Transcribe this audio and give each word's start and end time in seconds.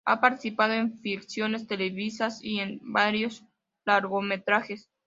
Ha 0.03 0.19
participado 0.19 0.73
en 0.73 0.97
ficciones 0.97 1.67
televisivas 1.67 2.39
y 2.43 2.59
en 2.59 2.79
varios 2.81 3.45
largometrajes. 3.85 4.89